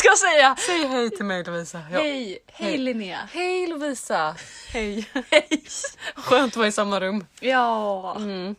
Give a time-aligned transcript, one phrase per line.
[0.00, 0.56] ska säga.
[0.58, 1.78] Säg hej till mig Lovisa.
[1.92, 1.98] Ja.
[1.98, 3.28] Hej, hej Linnea.
[3.32, 4.36] Hej Lovisa.
[4.72, 5.08] Hej.
[5.30, 5.64] Hej.
[6.14, 7.26] Skönt att vara i samma rum.
[7.40, 8.54] Ja, Mm.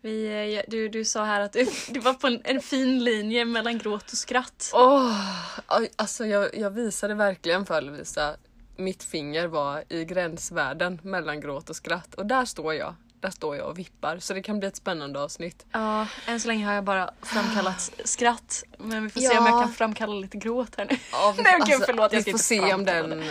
[0.00, 3.44] vi, eh, du, du sa här att du, du var på en, en fin linje
[3.44, 4.70] mellan gråt och skratt.
[5.66, 8.36] Aj, alltså jag, jag visade verkligen för Lovisa
[8.76, 12.94] mitt finger var i gränsvärden mellan gråt och skratt och där står jag.
[13.26, 15.66] Där står jag och vippar så det kan bli ett spännande avsnitt.
[15.72, 18.64] Ja, än så länge har jag bara framkallat skratt.
[18.78, 19.50] Men vi får se om Ja.
[19.50, 20.96] jag kan framkalla lite gråt här nu.
[21.12, 23.22] Ja, vi, Nej, gud, förlåt, jag vi får se om den,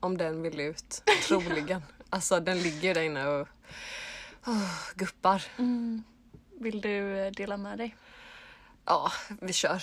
[0.00, 1.02] om den vill ut.
[1.26, 1.82] Troligen.
[2.10, 3.48] Alltså den ligger där inne och
[4.46, 5.42] oh, guppar.
[5.58, 6.02] Mm.
[6.60, 7.96] Vill du eh, dela med dig?
[8.84, 9.82] Ja, vi kör.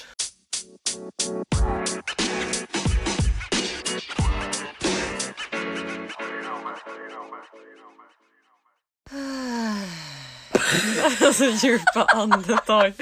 [11.21, 12.93] alltså djupa andetag.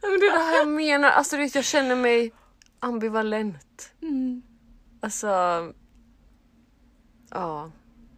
[0.00, 1.10] Men det är det här jag menar.
[1.10, 2.32] Alltså vet, jag känner mig
[2.80, 3.92] ambivalent.
[4.02, 4.42] Mm.
[5.00, 5.26] Alltså...
[7.30, 7.70] Ja.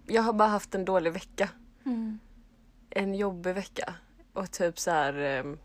[0.07, 1.49] Jag har bara haft en dålig vecka.
[1.87, 2.19] Mm.
[2.91, 3.95] En jobbig vecka.
[4.33, 5.15] Och typ så här...
[5.15, 5.59] ehm,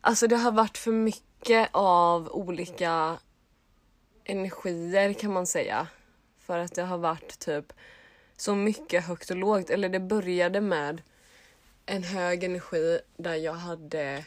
[0.00, 3.18] Alltså det har varit för mycket av olika
[4.24, 5.86] energier kan man säga.
[6.38, 7.72] För att det har varit typ
[8.36, 9.70] så mycket högt och lågt.
[9.70, 11.02] Eller det började med
[11.86, 14.24] en hög energi där jag hade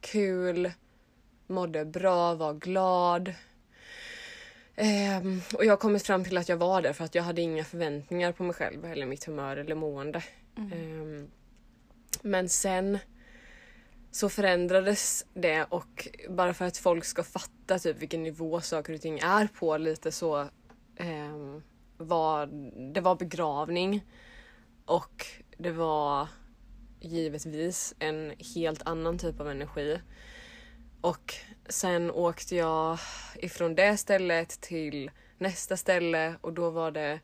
[0.00, 0.72] kul,
[1.46, 3.34] mådde bra, var glad.
[4.76, 7.42] Ehm, och jag har kommit fram till att jag var det för att jag hade
[7.42, 10.22] inga förväntningar på mig själv eller mitt humör eller mående.
[10.56, 11.30] Ehm,
[12.22, 12.98] men sen
[14.10, 19.00] så förändrades det och bara för att folk ska fatta typ vilken nivå saker och
[19.00, 20.48] ting är på lite så
[20.96, 21.62] ehm,
[22.02, 22.46] var
[22.92, 24.04] det var begravning
[24.84, 25.26] och
[25.58, 26.28] det var
[27.00, 30.00] givetvis en helt annan typ av energi.
[31.00, 31.34] Och
[31.68, 32.98] sen åkte jag
[33.36, 37.20] ifrån det stället till nästa ställe och då var det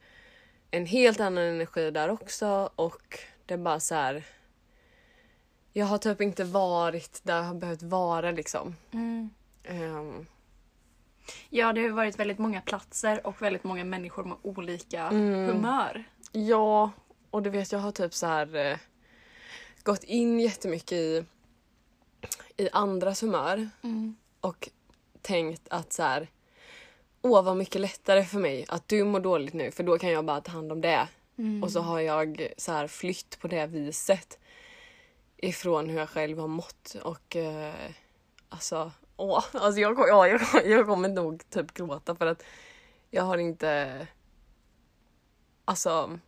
[0.70, 4.24] en helt annan energi där också och det är bara så här.
[5.72, 8.76] Jag har typ inte varit där jag har behövt vara liksom.
[8.92, 9.30] Mm.
[9.64, 10.26] Ehm,
[11.50, 15.46] Ja, det har varit väldigt många platser och väldigt många människor med olika Mm.
[15.46, 16.04] humör.
[16.32, 16.90] Ja,
[17.30, 18.76] och du vet jag har typ så här eh,
[19.82, 21.24] gått in jättemycket i,
[22.56, 24.16] i andras humör Mm.
[24.40, 24.68] och
[25.22, 26.28] tänkt att så här
[27.22, 30.24] åh vad mycket lättare för mig att du mår dåligt nu för då kan jag
[30.24, 31.08] bara ta hand om det.
[31.38, 31.62] Mm.
[31.62, 34.38] Och så har jag så här flytt på det viset
[35.36, 37.74] ifrån hur jag själv har mått och eh,
[38.48, 42.44] alltså, åh, alltså jag, ja, jag, jag kommer nog typ gråta för att
[43.10, 44.06] jag har inte
[45.64, 46.18] alltså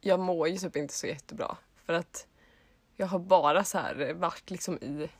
[0.00, 1.56] jag mår ju typ inte så jättebra
[1.86, 2.26] för att
[2.96, 5.10] jag har bara så här varit liksom i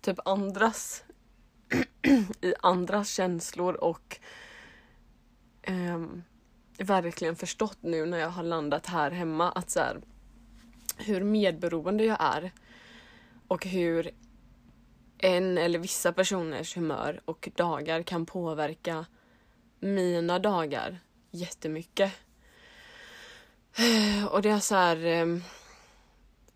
[0.00, 1.04] typ andras
[2.40, 4.20] i andras känslor och
[5.62, 6.22] ehm,
[6.78, 10.00] verkligen förstått nu när jag har landat här hemma att så här,
[10.96, 12.52] hur medberoende jag är
[13.48, 14.10] och hur
[15.18, 19.06] en eller vissa personers humör och dagar kan påverka
[19.80, 20.98] mina dagar
[21.30, 22.12] jättemycket.
[24.30, 25.04] Och det är så här...
[25.04, 25.42] Ehm,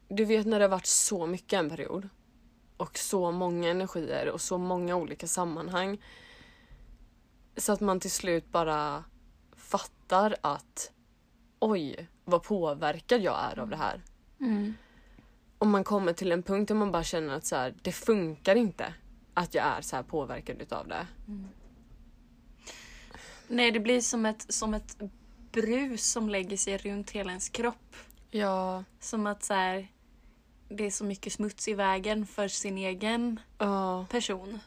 [0.08, 2.08] du vet när det har varit så mycket en period
[2.76, 5.98] och så många energier och så många olika sammanhang
[7.56, 9.04] så att man till slut bara
[9.56, 10.92] fattar att
[11.58, 14.02] oj, vad påverkad jag är av det här.
[14.40, 14.74] Mm.
[15.60, 18.56] Och man kommer till en punkt där man bara känner att så här, det funkar
[18.56, 18.94] inte
[19.34, 21.06] att jag är så här påverkad utav det.
[23.48, 24.96] Nej, det blir som ett, som ett
[25.52, 27.96] brus som lägger sig runt hela ens kropp.
[28.30, 29.88] Ja, Som att så här,
[30.68, 34.06] det är så mycket smuts i vägen för sin egen ja.
[34.10, 34.58] person.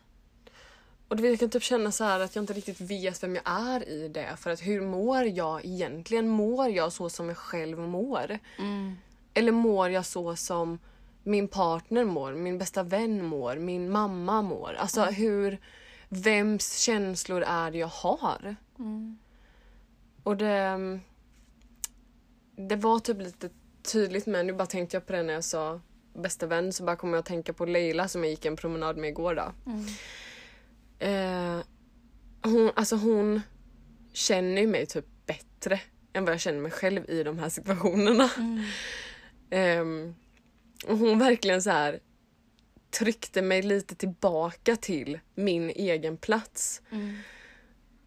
[1.07, 3.43] Och vet, jag kan typ känna så här att jag inte riktigt vet vem jag
[3.45, 4.35] är i det.
[4.37, 6.29] För att hur mår jag egentligen?
[6.29, 8.39] Mår jag så som jag själv mår?
[8.59, 8.97] Mm.
[9.33, 10.79] Eller mår jag så som
[11.23, 14.75] min partner mår, min bästa vän mår, min mamma mår?
[14.79, 15.59] Alltså hur...
[16.13, 18.55] Vems känslor är det jag har?
[18.79, 19.17] Mm.
[20.23, 20.99] Och det...
[22.55, 23.49] Det var typ lite
[23.91, 25.81] tydligt men nu bara tänkte jag på det när jag sa
[26.13, 28.97] bästa vän så bara kom jag att tänka på Leila som jag gick en promenad
[28.97, 29.51] med igår då.
[29.71, 29.85] Mm.
[30.99, 31.65] Eh,
[32.43, 33.41] hon, alltså hon
[34.13, 35.81] känner ju mig typ bättre
[36.13, 38.29] än vad jag känner mig själv i de här situationerna.
[38.37, 38.63] Mm.
[39.53, 40.15] Ehm,
[40.87, 41.99] och hon verkligen så här
[42.91, 46.81] tryckte mig lite tillbaka till min egen plats.
[46.91, 47.17] Mm.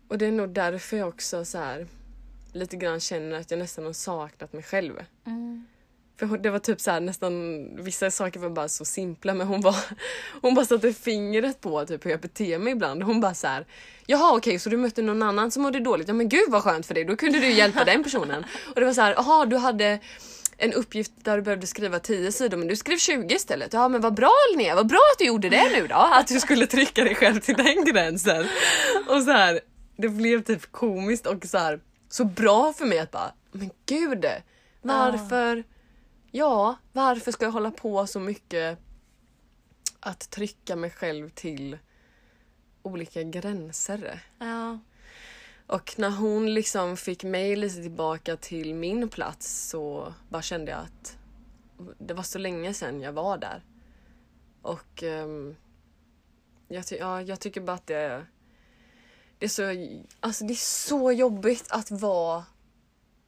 [0.09, 1.87] Och det är nog därför jag också så här
[2.53, 4.93] lite grann känner att jag nästan har saknat mig själv.
[5.27, 5.67] Mm.
[6.19, 9.61] För det var typ så här nästan, vissa saker var bara så simpla men hon
[9.61, 9.77] var
[10.43, 13.03] Hon bara satte fingret på typ hur jag beter mig ibland.
[13.03, 13.67] Hon bara så här.
[14.07, 16.09] Jaha okej så du mötte någon annan som mådde dåligt.
[16.09, 18.45] Ja men gud vad skönt för dig, då kunde du hjälpa den personen.
[18.75, 20.01] Och det var så här, jaha du hade
[20.59, 23.73] en uppgift där du behövde skriva 10 sidor men du skrev 20 istället.
[23.73, 25.95] Ja men vad bra Linnea, vad bra att du gjorde det nu då.
[25.95, 28.47] Att du skulle trycka dig själv till den gränsen.
[29.09, 29.61] Och så här,
[29.97, 34.27] det blev typ komiskt och så här så bra för mig att bara, men gud
[34.83, 35.65] varför
[36.37, 38.79] Ja, varför ska jag hålla på så mycket
[40.01, 41.79] att trycka mig själv till
[42.83, 44.21] olika gränser?
[44.39, 44.79] Ja.
[45.67, 50.81] Och när hon liksom fick mig lite tillbaka till min plats så bara kände jag
[50.81, 51.19] att
[51.99, 53.65] det var så länge sedan jag var där.
[54.63, 55.57] Och ehm,
[56.69, 58.27] jag, ty- ja, jag tycker bara att det,
[59.39, 59.63] det, är så,
[60.21, 62.45] alltså det är så jobbigt att vara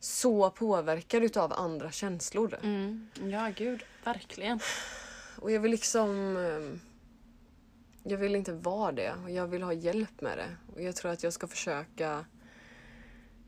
[0.00, 2.58] så påverkad utav andra känslor.
[2.62, 3.08] Mm.
[3.24, 3.82] Ja, gud.
[4.04, 4.60] Verkligen.
[5.38, 6.36] Och jag vill liksom...
[6.36, 6.80] ehm,
[8.10, 10.56] Jag vill inte vara det och jag vill ha hjälp med det.
[10.74, 12.24] Och jag tror att jag ska försöka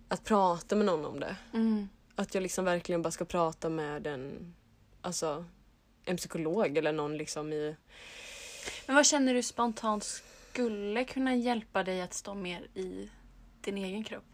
[0.08, 1.36] att prata med någon om det.
[1.52, 1.88] Mm.
[2.14, 4.54] Att jag liksom verkligen bara ska prata med en,
[5.00, 5.44] alltså,
[6.04, 7.76] en psykolog eller någon liksom i...
[8.86, 13.10] Men vad känner du spontant skulle kunna hjälpa dig att stå mer i
[13.60, 14.24] din egen kropp?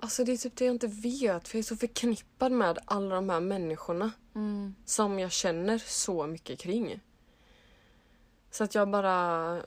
[0.00, 3.14] Alltså det är typ det jag inte vet för jag är så förknippad med alla
[3.14, 4.74] de här människorna Mm.
[4.84, 7.00] som jag känner så mycket kring.
[8.50, 9.62] Så att jag bara...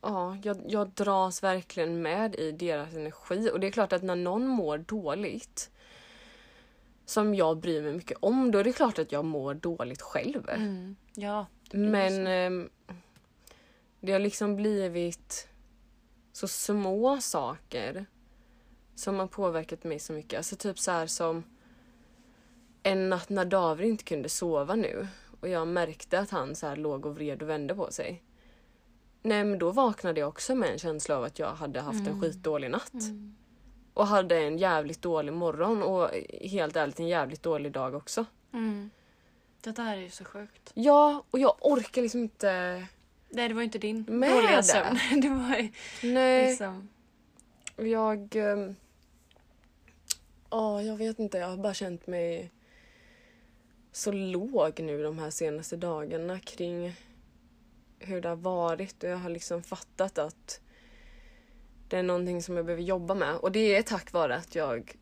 [0.00, 3.50] Ja, jag, jag dras verkligen med i deras energi.
[3.52, 5.70] Och det är klart att när någon mår dåligt
[7.04, 10.48] som jag bryr mig mycket om, då är det klart att jag mår dåligt själv.
[10.48, 10.96] Mm.
[11.14, 11.46] Ja.
[11.72, 12.68] Men ehm,
[14.00, 15.48] det har liksom blivit
[16.32, 18.06] så små saker
[18.94, 20.36] som har påverkat mig så mycket.
[20.36, 21.44] Alltså typ så här som
[22.82, 25.08] en natt när David inte kunde sova nu
[25.40, 28.22] och jag märkte att han så här låg och vred och vände på sig.
[29.22, 32.20] Nej men då vaknade jag också med en känsla av att jag hade haft en
[32.20, 32.92] skitdålig natt.
[32.94, 33.36] Mm.
[33.94, 36.10] Och hade en jävligt dålig morgon och
[36.42, 38.24] helt ärligt en jävligt dålig dag också.
[38.52, 38.90] Mm.
[39.60, 40.70] Det där är ju så sjukt.
[40.74, 42.50] Ja, och jag orkar liksom inte...
[43.30, 44.62] Nej, det var ju inte din Med dåliga det.
[44.62, 44.98] sömn.
[45.22, 45.68] Det var
[46.02, 46.48] Nej.
[46.48, 46.88] liksom...
[47.76, 48.36] Jag...
[48.36, 48.76] ehm,
[50.50, 51.38] Ja, jag vet inte.
[51.38, 52.50] Jag har bara känt mig
[53.96, 56.96] så låg nu de här senaste dagarna kring
[57.98, 59.04] hur det har varit.
[59.04, 60.60] Och jag har liksom fattat att
[61.88, 63.36] det är någonting som jag behöver jobba med.
[63.36, 64.96] Och det är tack vare att jag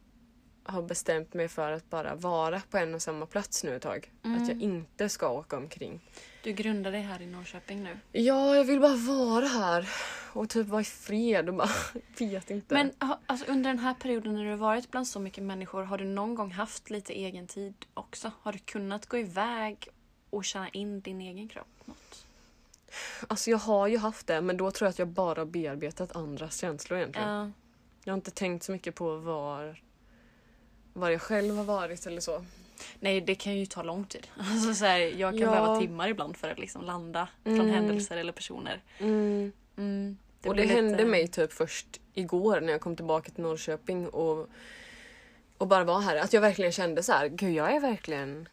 [0.64, 4.10] har bestämt mig för att bara vara på en och samma plats nu ett tag.
[4.22, 6.00] Att jag inte ska åka omkring.
[6.42, 7.98] Du grundar dig här i Norrköping nu.
[8.12, 9.88] Ja, jag vill bara vara här
[10.32, 11.70] och typ vara i fred och bara
[12.18, 12.74] vet inte.
[12.74, 12.92] Men
[13.26, 16.04] alltså, under den här perioden när du har varit bland så mycket människor, har du
[16.04, 18.32] någon gång haft lite egen tid också?
[18.40, 19.88] Har du kunnat gå iväg
[20.30, 21.66] och känna in din egen kropp?
[21.84, 22.26] Något?
[23.28, 26.56] Alltså jag har ju haft det men då tror jag att jag bara bearbetat andras
[26.56, 27.28] känslor egentligen.
[27.28, 27.50] Ja.
[28.04, 29.82] Jag har inte tänkt så mycket på var,
[30.94, 32.44] var jag själv har varit eller så.
[33.00, 34.26] Nej, det kan ju ta lång tid.
[34.38, 35.50] Alltså, så här, jag kan Ja.
[35.50, 37.70] behöva timmar ibland för att liksom landa från Mm.
[37.70, 38.82] händelser eller personer.
[38.98, 39.52] Mm,
[40.46, 44.08] och det blir hände lite- mig typ först igår när jag kom tillbaka till Norrköping
[44.08, 44.48] och,
[45.58, 46.16] och bara var här.
[46.16, 48.48] Att jag verkligen kände så här, gud jag är verkligen,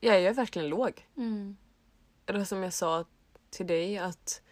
[0.00, 1.06] jag är verkligen låg.
[1.16, 1.56] Mm.
[2.24, 3.04] Det var som jag sa
[3.50, 4.42] till dig att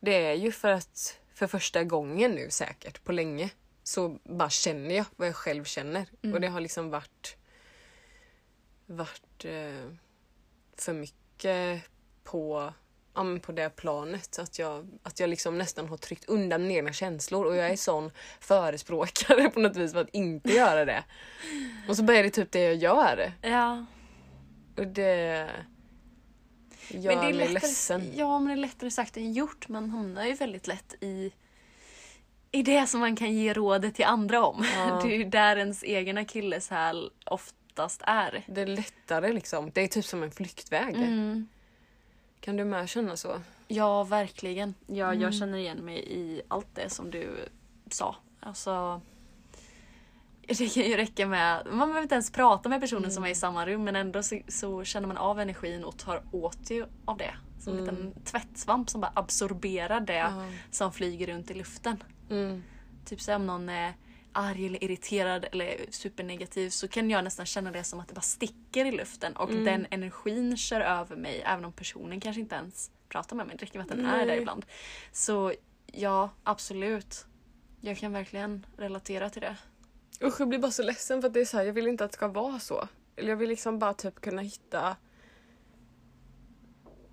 [0.00, 3.50] det är ju för att för första gången nu säkert på länge
[3.88, 6.06] så bara känner jag vad jag själv känner.
[6.34, 7.36] Och det har liksom varit
[8.86, 9.90] varit eh,
[10.76, 11.82] för mycket
[12.24, 12.72] på,
[13.14, 14.38] ja, på det planet.
[14.38, 17.76] Att jag, att jag liksom nästan har tryckt undan mina egna känslor och jag är
[17.76, 21.04] sån förespråkare på något vis för att inte göra det.
[21.88, 23.32] Och så börjar det typ det jag gör.
[23.42, 23.86] Ja.
[24.76, 25.50] Och det
[26.88, 28.12] gör Men det är mig lättare, ledsen.
[28.14, 29.68] Ja, men det är lättare sagt än gjort.
[29.68, 31.32] Man hamnar ju väldigt lätt i,
[32.58, 34.64] i det som man kan ge rådet till andra om.
[34.76, 35.00] Ja.
[35.02, 38.44] Det är ju där ens egen akilleshäl oftast är.
[38.46, 39.70] Det är lättare liksom.
[39.74, 40.96] Det är typ som en flyktväg.
[40.96, 41.48] Mm.
[42.40, 43.40] Kan du med känna så?
[43.68, 44.74] Ja, verkligen.
[44.86, 47.48] Ja, Jag känner igen mig i allt det som du
[47.90, 48.16] sa.
[48.40, 49.00] Alltså,
[50.46, 51.66] det kan ju räcka med...
[51.66, 54.40] Man behöver inte ens prata med personen som är i samma rum men ändå så,
[54.48, 57.34] så känner man av energin och tar åt sig av det.
[57.58, 60.44] Som en liten tvättsvamp som bara absorberar det Ja.
[60.70, 62.02] som flyger runt i luften.
[62.30, 62.62] Mm.
[63.04, 63.92] Typ så om någon är
[64.32, 68.20] arg eller irriterad eller supernegativ så kan jag nästan känna det som att det bara
[68.20, 72.90] sticker i luften och den energin kör över mig även om personen kanske inte ens
[73.08, 73.56] pratar med mig.
[73.56, 74.38] Det räcker med att den är där Nej.
[74.38, 74.66] ibland.
[75.12, 75.52] Så
[75.86, 77.26] ja, absolut.
[77.80, 79.56] Jag kan verkligen relatera till det.
[80.22, 82.04] Usch jag blir bara så ledsen för att det är så här, jag vill inte
[82.04, 82.88] att det ska vara så.
[83.16, 84.96] Eller jag vill liksom bara typ kunna hitta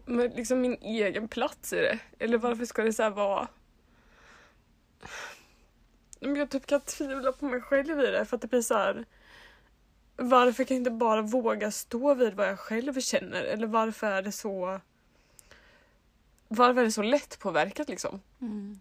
[0.06, 2.00] men liksom min egen plats i det.
[2.20, 3.48] Eller varför ska det så vara...
[6.20, 9.06] Jag typ kan tvivla på mig själv i det för att det blir så här.
[10.16, 13.44] Varför kan jag inte bara våga stå vid vad jag själv känner?
[13.44, 14.80] Eller varför är det så...
[16.48, 18.22] Varför är det så lätt påverkat liksom?
[18.42, 18.80] Mm.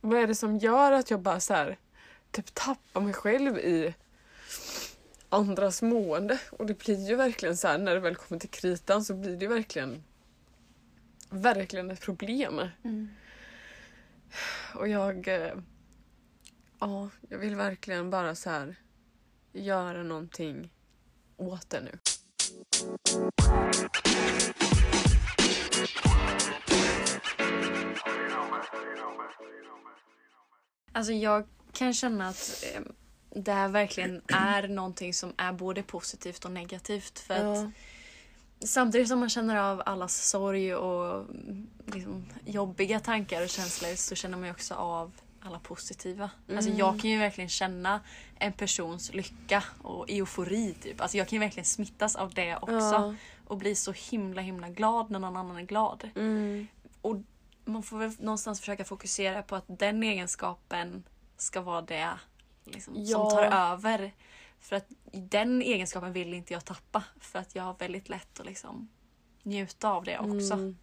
[0.00, 1.78] Vad är det som gör att jag bara så här,
[2.30, 3.94] typ tappar mig själv i
[5.28, 6.38] andras mående?
[6.50, 9.36] Och det blir ju verkligen så här när det väl kommer till kritan så blir
[9.36, 10.04] det ju verkligen
[11.32, 12.60] verkligen ett problem.
[12.84, 13.08] Mm.
[14.74, 15.28] Och jag...
[15.28, 15.54] eh,
[16.80, 18.76] Ja, jag vill verkligen bara så här
[19.52, 20.70] göra någonting
[21.36, 21.98] åt det nu.
[30.92, 32.80] Alltså jag kan känna att eh,
[33.42, 37.18] det här verkligen är någonting som är både positivt och negativt.
[37.18, 37.70] För att
[38.64, 44.14] samtidigt som man känner av allas sorg och mm, liksom, jobbiga tankar och känslor så
[44.14, 46.30] känner man ju också av alla positiva.
[46.56, 48.00] Alltså jag kan ju verkligen känna
[48.38, 51.00] en persons lycka och eufori typ.
[51.00, 52.74] Alltså jag kan ju verkligen smittas av det också.
[52.74, 53.14] Ja.
[53.46, 56.10] Och bli så himla himla glad när någon annan är glad.
[56.16, 56.66] Mm.
[57.00, 57.16] Och
[57.64, 61.04] man får väl någonstans försöka fokusera på att den egenskapen
[61.36, 62.10] ska vara det
[62.64, 63.18] liksom, Ja.
[63.18, 64.12] som tar över.
[64.62, 67.04] För att den egenskapen vill inte jag tappa.
[67.20, 68.88] För att jag har väldigt lätt att liksom
[69.42, 70.54] njuta av det också.
[70.54, 70.76] Mm.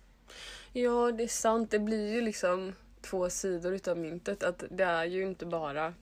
[0.73, 1.71] Ja, det är sant.
[1.71, 4.43] Det blir ju liksom två sidor utav myntet.
[4.43, 5.93] Att det är ju inte bara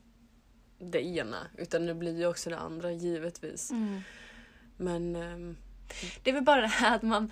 [0.79, 3.71] det ena utan det blir ju också det andra givetvis.
[3.71, 4.01] Mm.
[4.77, 5.57] Men ehm,
[6.23, 7.31] Det är väl bara det här att man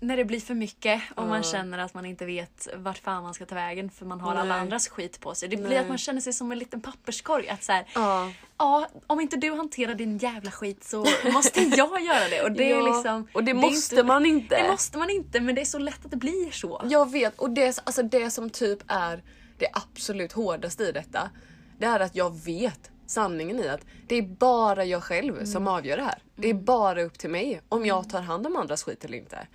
[0.00, 1.42] när det blir för mycket och man Ja.
[1.42, 4.40] känner att man inte vet vart fan man ska ta vägen för man har Nej.
[4.42, 5.48] alla andras skit på sig.
[5.48, 5.78] Det blir Nej.
[5.78, 7.48] att man känner sig som en liten papperskorg.
[7.48, 8.32] Att så här, ja.
[8.58, 12.42] ja, om inte du hanterar din jävla skit så måste jag göra det.
[12.42, 13.28] Och det är Ja, liksom...
[13.32, 14.62] och det, är måste inte- man inte.
[14.62, 16.82] Det måste man inte men det är så lätt att det blir så.
[16.84, 19.22] Jag vet och det, alltså det som typ är
[19.58, 21.30] det absolut hårdaste i detta.
[21.78, 25.96] Det är att jag vet sanningen i att det är bara jag själv som avgör
[25.96, 26.18] det här.
[26.36, 29.46] Det är bara upp till mig om jag tar hand om andras skit eller inte.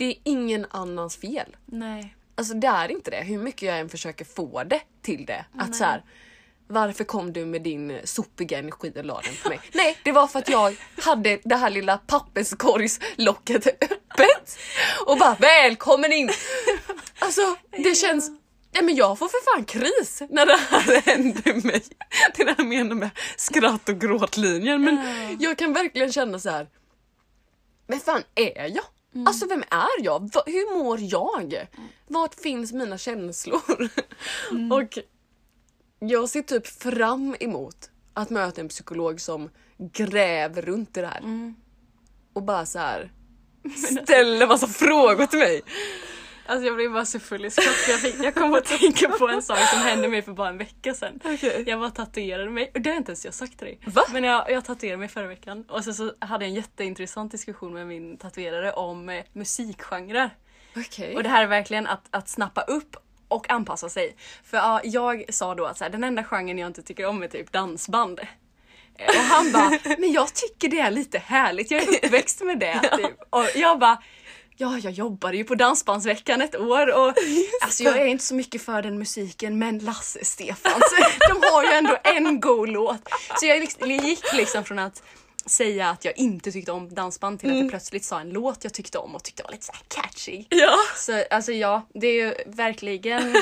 [0.00, 1.56] Det är ingen annans fel.
[1.66, 2.14] Nej.
[2.34, 3.22] Alltså det är inte det.
[3.22, 5.44] Hur mycket jag än försöker få det till det.
[5.58, 6.04] Att så här,
[6.68, 9.60] varför kom du med din sopiga energi och la den på mig?
[9.72, 14.58] Nej, det var för att jag hade det här lilla papperskorgslocket öppet.
[15.06, 16.30] Och bara välkommen in!
[17.18, 18.30] Alltså det känns...
[18.72, 21.82] Ja, men jag får för fan kris när det här händer mig.
[22.36, 24.84] Det där jag menar med skratt och gråtlinjen.
[24.84, 24.98] Men
[25.40, 26.68] jag kan verkligen känna så här.
[27.86, 28.84] Vem fan är jag?
[29.26, 30.34] Alltså vem är jag?
[30.34, 31.66] Va- Hur mår jag?
[32.08, 33.60] Vart finns mina känslor?
[34.72, 34.98] Och
[35.98, 41.54] jag ser typ fram emot att möta en psykolog som gräver runt i det här.
[42.32, 43.12] Och bara så här
[44.02, 45.62] ställer massa frågor till mig.
[46.50, 49.28] Alltså jag blev bara så full i skratt jag, fick- jag kom att tänka på
[49.28, 51.20] en sak som hände mig för bara en vecka sedan.
[51.24, 51.64] Okej.
[51.66, 53.78] Jag var tatuerade mig, och det har inte ens jag sagt till dig.
[53.86, 54.02] Va?
[54.12, 57.74] Men jag, jag tatuerade mig förra veckan och sen så hade jag en jätteintressant diskussion
[57.74, 60.30] med min tatuerare om eh, musikgenrer.
[60.76, 61.16] Okej.
[61.16, 62.96] Och det här är verkligen att, att snappa upp
[63.28, 64.16] och anpassa sig.
[64.44, 67.22] För ja, jag sa då att så här, den enda genren jag inte tycker om
[67.22, 68.20] är typ dansband.
[68.98, 72.58] Eh, Och han bara, men jag tycker det är lite härligt, jag är uppväxt med
[72.58, 72.80] det.
[72.96, 73.16] Typ.
[73.30, 74.02] Och jag bara,
[74.60, 77.14] ja jag jobbade ju på Dansbandsveckan ett år och
[77.62, 80.84] alltså jag är inte så mycket för den musiken men Lasse Stefans,
[81.28, 83.08] de har ju ändå en god låt.
[83.40, 85.02] Så jag liksom- gick liksom från att
[85.46, 88.74] säga att jag inte tyckte om dansband till att jag plötsligt sa en låt jag
[88.74, 90.44] tyckte om och tyckte var lite så catchy.
[90.48, 90.74] Ja.
[90.96, 93.36] Så alltså ja, det är ju verkligen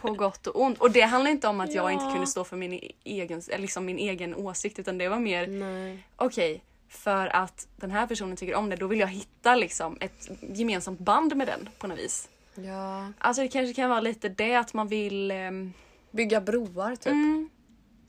[0.00, 0.78] på gott och ont.
[0.78, 1.90] Och det handlar inte om att jag Ja.
[1.92, 5.48] inte kunde stå för min e- egen, liksom min egen åsikt utan det var mer
[6.16, 10.28] okej, för att den här personen tycker om det då vill jag hitta liksom ett
[10.40, 12.28] gemensamt band med den på något vis.
[12.54, 13.12] Ja.
[13.18, 15.72] Alltså det kanske kan vara lite det att man vill ehm,
[16.10, 17.06] Bygga broar typ.
[17.06, 17.50] mm,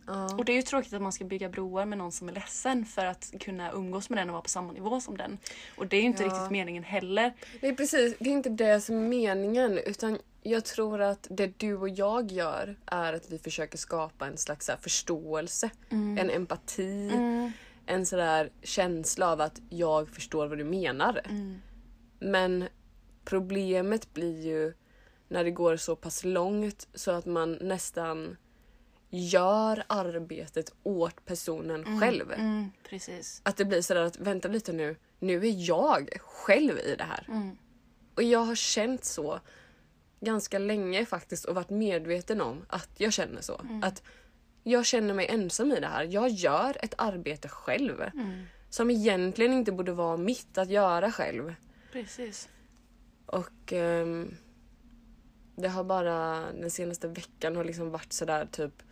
[0.07, 0.35] Ja.
[0.37, 2.85] och det är ju tråkigt att man ska bygga broar med någon som är ledsen
[2.85, 5.37] för att kunna umgås med den och vara på samma nivå som den.
[5.77, 6.29] Och det är ju inte Ja.
[6.29, 7.33] riktigt meningen heller.
[7.61, 11.75] Nej precis, det är inte det som är meningen utan jag tror att det du
[11.77, 17.11] och jag gör är att vi försöker skapa en slags så här förståelse, en empati,
[17.85, 21.21] en sådär känsla av att jag förstår vad du menar.
[22.19, 22.65] Men
[23.25, 24.73] problemet blir ju
[25.27, 28.37] när det går så pass långt så att man nästan
[29.09, 32.31] gör arbetet åt personen själv.
[32.31, 33.41] Mm, precis.
[33.43, 37.25] Att det blir sådär att vänta lite nu, nu är jag själv i det här.
[37.27, 37.57] Mm.
[38.15, 39.39] Och jag har känt så
[40.19, 43.61] ganska länge faktiskt och varit medveten om att jag känner så.
[43.83, 44.03] Att
[44.63, 46.03] jag känner mig ensam i det här.
[46.03, 48.03] Jag gör ett arbete själv.
[48.69, 51.55] Som egentligen inte borde vara mitt att göra själv.
[51.91, 52.49] Precis.
[53.25, 54.35] Och ehm,
[55.55, 58.83] det har bara den senaste veckan har liksom varit sådär typ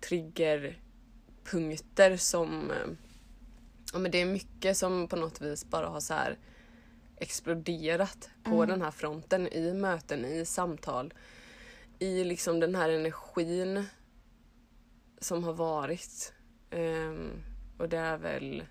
[0.00, 2.70] triggerpunkter som...
[2.70, 2.76] eh,
[3.92, 6.38] Ja men det är mycket som på något vis bara har så här
[7.16, 11.14] exploderat på den här fronten i möten, i samtal.
[11.98, 13.84] I liksom den här energin
[15.20, 16.32] som har varit.
[16.70, 17.30] Ehm,
[17.78, 18.64] och det är väl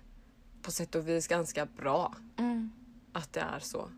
[0.62, 2.70] på sätt och vis ganska bra Mm.
[3.12, 3.90] att det är så.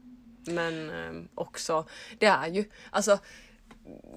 [0.47, 1.87] Men ehm, också,
[2.18, 3.18] det är ju, alltså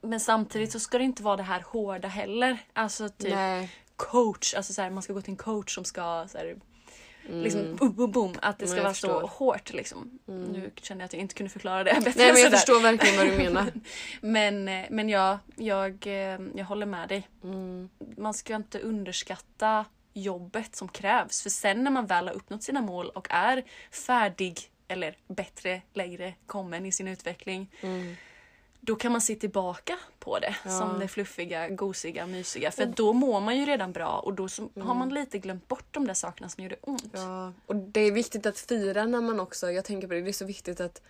[0.00, 2.58] Men samtidigt så ska det inte vara det här hårda heller.
[2.72, 3.70] Alltså typ Nej.
[3.96, 6.56] Coach, alltså så här, man ska gå till en coach som ska så här,
[7.28, 8.34] liksom boom, boom, boom.
[8.42, 9.18] Att det ska Mm, vara så förstår.
[9.18, 9.30] Mm.
[9.32, 10.18] hårt liksom.
[10.26, 13.16] Nu kände jag att jag inte kunde förklara det bättre Nej men jag förstår verkligen
[13.16, 13.72] vad du menar.
[14.20, 17.28] Men, men ja, jag, eh, jag håller med dig.
[17.44, 17.88] Mm.
[18.16, 21.42] Man ska inte underskatta jobbet som krävs.
[21.42, 26.34] För sen när man väl har uppnått sina mål och är färdig eller bättre, längre
[26.46, 27.70] kommen i sin utveckling.
[27.80, 28.16] Mm.
[28.86, 30.70] Då kan man se tillbaka på det Ja.
[30.78, 32.70] som det fluffiga, gosiga, mysiga.
[32.70, 35.86] För då mår man ju redan bra och då så har man lite glömt bort
[35.90, 37.10] de där sakerna som gjorde ont.
[37.12, 40.30] Ja, och det är viktigt att fira när man också, jag tänker på det, det
[40.30, 41.02] är så viktigt att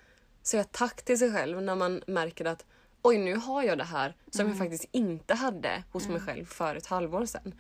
[0.43, 2.65] säga tack till sig själv när man märker att
[3.03, 6.77] oj nu har jag det här som jag faktiskt inte hade hos mig själv för
[6.77, 7.55] ett halvår sedan.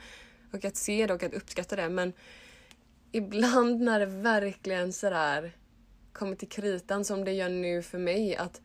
[0.52, 2.12] Och att se det och att uppskatta det men
[3.12, 5.52] ibland när det verkligen sådär
[6.12, 8.60] kommer till kritan som det gör nu för mig att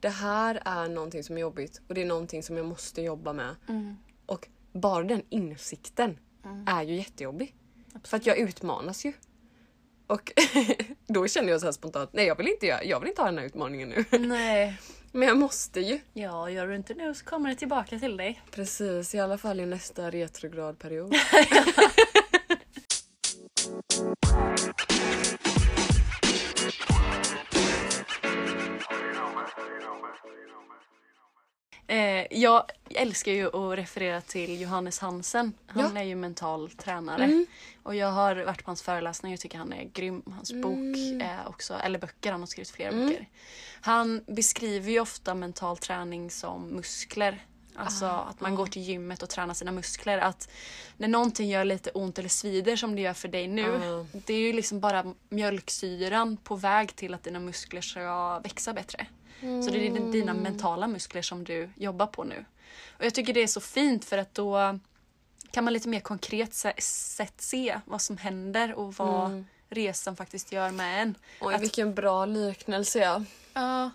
[0.00, 3.32] det här är någonting som är jobbigt och det är någonting som jag måste jobba
[3.32, 3.56] med.
[4.26, 6.18] Och bara den insikten
[6.66, 7.54] är ju jättejobbig.
[8.04, 9.12] För att jag utmanas ju.
[10.06, 10.32] Och
[11.06, 13.38] då känner jag så spontant, nej jag vill inte, göra, jag vill inte ha den
[13.38, 14.04] här utmaningen nu.
[14.18, 14.78] Nej.
[15.12, 16.00] Men jag måste ju.
[16.12, 18.42] Ja, gör du inte nu så kommer det tillbaka till dig.
[18.50, 21.14] Precis, i alla fall i nästa retrogradperiod.
[31.86, 35.52] Eh, jag älskar ju att referera till Johannes Hansen.
[35.66, 35.90] Han Ja.
[35.90, 35.96] Mm.
[35.96, 37.46] är ju mental tränare.
[37.82, 40.22] Och jag har varit på hans föreläsningar och tycker han är grym.
[40.36, 40.62] Hans Mm.
[40.62, 43.28] bok är också, eller böcker, han har skrivit flera böcker.
[43.80, 47.44] Han beskriver ju ofta mental träning som muskler.
[47.76, 50.18] Alltså Ah, att man går till gymmet och tränar sina muskler.
[50.18, 50.50] Att
[50.96, 53.74] när någonting gör lite ont eller svider som det gör för dig nu.
[53.74, 54.06] Ah.
[54.12, 59.06] Det är ju liksom bara mjölksyran på väg till att dina muskler ska växa bättre.
[59.40, 62.44] Så det är din- dina mentala muskler som du jobbar på nu.
[62.98, 64.78] Och jag tycker det är så fint för att då
[65.50, 70.70] kan man lite mer konkret sätt se vad som händer och vad resan faktiskt gör
[70.70, 71.14] med en.
[71.40, 73.24] Oj, Att- vilken bra liknelse ja.
[73.54, 73.90] Ja.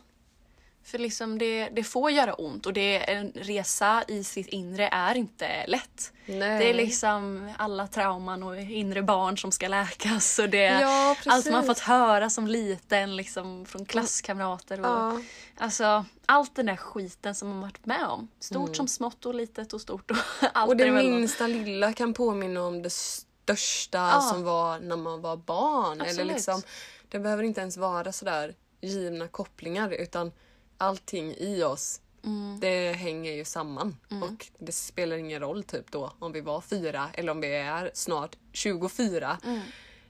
[0.85, 5.15] För liksom det, det får göra ont och det, en resa i sitt inre är
[5.15, 6.13] inte lätt.
[6.25, 6.59] Nej.
[6.59, 11.51] Det är liksom alla trauman och inre barn som ska läkas och det Ja, allt
[11.51, 14.79] man fått höra som liten liksom från klasskamrater.
[14.79, 15.21] Och, Ja.
[15.57, 18.27] Alltså allt den där skiten som man varit med om.
[18.39, 20.17] Stort som smått och litet och stort och
[20.53, 20.69] allt Mm.
[20.69, 24.21] Och det minsta lilla kan påminna om det största Ja.
[24.21, 26.01] som var när man var barn.
[26.01, 26.61] Eller liksom,
[27.09, 30.31] det behöver inte ens vara sådär givna kopplingar utan
[30.77, 32.59] allting i oss Mm.
[32.59, 33.97] det hänger ju samman.
[34.23, 37.91] Och det spelar ingen roll typ då om vi var fyra eller om vi är
[37.93, 39.37] snart 24.
[39.45, 39.61] Mm.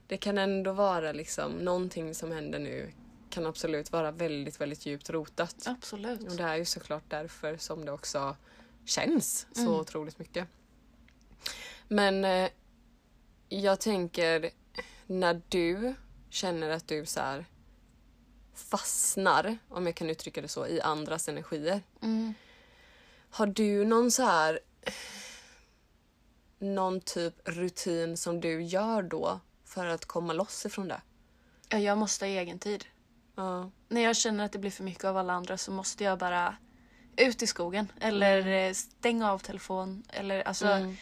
[0.06, 2.92] Det kan ändå vara liksom någonting som händer nu
[3.30, 5.56] kan absolut vara väldigt, väldigt djupt rotat.
[5.66, 6.20] Absolut.
[6.30, 8.36] Och det är ju såklart därför som det också
[8.84, 9.74] känns så Mm.
[9.74, 10.48] otroligt mycket.
[11.88, 12.48] Men eh,
[13.48, 14.50] jag tänker
[15.06, 15.94] när du
[16.30, 17.44] känner att du så här
[18.56, 21.82] fastnar, om jag kan uttrycka det så, i andras energier.
[22.02, 22.34] Mm.
[23.30, 24.60] Har du någon så här
[26.58, 31.00] någon typ rutin som du gör då för att komma loss ifrån det?
[31.68, 32.84] Ja, jag måste ha egen tid.
[33.34, 33.70] Ja.
[33.88, 36.56] När jag känner att det blir för mycket av alla andra så måste jag bara
[37.16, 40.02] ut i skogen eller eh, stänga av telefon.
[40.08, 40.96] Eller, alltså, Mm.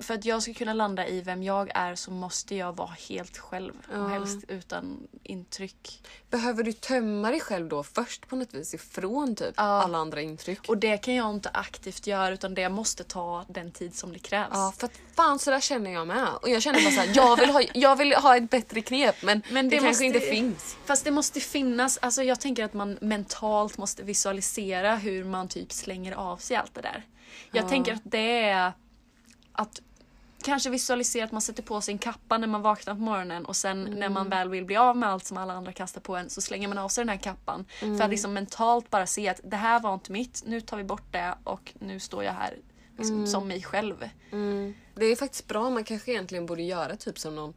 [0.00, 3.38] För att jag ska kunna landa i vem jag är så måste jag vara helt
[3.38, 3.98] själv Ja.
[3.98, 6.02] och helst utan intryck.
[6.30, 9.62] Behöver du tömma dig själv då först på något vis ifrån typ Ja.
[9.62, 10.68] alla andra intryck?
[10.68, 14.18] Och det kan jag inte aktivt göra utan det måste ta den tid som det
[14.18, 14.48] krävs.
[14.52, 16.28] Ja, för att fan så där känner jag med.
[16.42, 19.42] Och jag känner bara såhär, jag vill ha, jag vill ha ett bättre knep men,
[19.50, 20.76] Men det, det kanske måste- inte finns.
[20.84, 25.72] Fast det måste finnas, alltså jag tänker att man mentalt måste visualisera hur man typ
[25.72, 27.06] slänger av sig allt det där.
[27.52, 27.68] Jag Ja.
[27.68, 28.72] tänker att det är
[29.52, 29.80] att
[30.42, 33.56] kanske visualisera att man sätter på sig en kappa när man vaknar på morgonen och
[33.56, 36.30] sen när man väl vill bli av med allt som alla andra kastar på en
[36.30, 37.64] så slänger man av sig den här kappan.
[37.78, 40.84] För att liksom mentalt bara se att det här var inte mitt, nu tar vi
[40.84, 42.56] bort det och nu står jag här
[42.98, 44.08] liksom, som mig själv.
[44.32, 44.74] Mm.
[44.94, 47.54] Det är faktiskt bra, man kanske egentligen borde göra typ som någon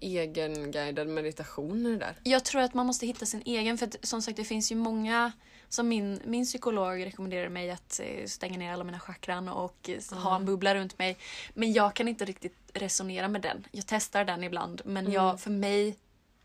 [0.00, 2.14] egenguidad meditation i det där.
[2.22, 4.76] Jag tror att man måste hitta sin egen för att som sagt det finns ju
[4.76, 5.32] många
[5.68, 10.18] som min, min psykolog rekommenderar mig att eh, stänga ner alla mina chakran och eh,
[10.18, 11.16] ha en bubbla runt mig.
[11.54, 13.66] Men jag kan inte riktigt resonera med den.
[13.70, 15.96] Jag testar den ibland men jag, för mig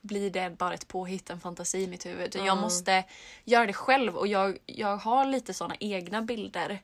[0.01, 2.35] blir det bara ett påhitt, en fantasi i mitt huvud.
[2.35, 3.03] Jag måste
[3.43, 6.81] göra det själv och jag, jag har lite såna egna bilder.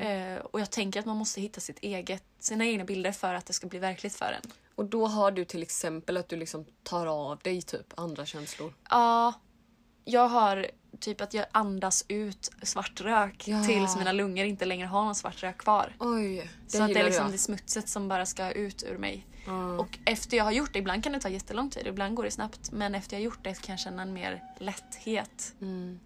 [0.00, 3.46] Eh, och jag tänker att man måste hitta sitt eget, sina egna bilder för att
[3.46, 4.52] det ska bli verkligt för en.
[4.74, 8.74] Och då har du till exempel att du liksom tar av dig typ andra känslor.
[8.90, 9.32] Ja,
[10.04, 13.64] jag har typ att jag andas ut svart rök Ja.
[13.64, 15.96] tills mina lungor inte längre har någon svart rök kvar.
[15.98, 17.32] Oj, det Så att det är liksom jag.
[17.34, 19.26] det smutset som bara ska ut ur mig.
[19.46, 19.78] Ja.
[19.78, 22.30] Och efter jag har gjort det, ibland kan det ta jättelång tid, ibland går det
[22.30, 22.72] snabbt.
[22.72, 25.54] Men efter jag har gjort det kan jag känna en mer lätthet.
[25.60, 26.00] Mm.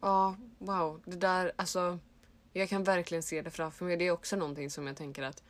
[0.00, 1.00] Ja, wow.
[1.04, 1.98] Det där, alltså.
[2.52, 3.96] Jag kan verkligen se det framför mig.
[3.96, 5.42] Det är också någonting som jag tänker att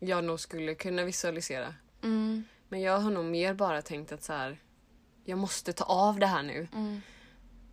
[0.00, 1.74] jag nog skulle kunna visualisera.
[2.02, 4.58] Mm, Men jag har nog mer bara tänkt att så här,
[5.24, 6.68] jag måste ta av det här nu.
[6.74, 7.00] mm.